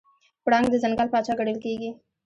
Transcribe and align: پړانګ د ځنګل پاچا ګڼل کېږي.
پړانګ 0.43 0.65
د 0.71 0.75
ځنګل 0.83 1.07
پاچا 1.13 1.33
ګڼل 1.39 1.57
کېږي. 1.63 1.89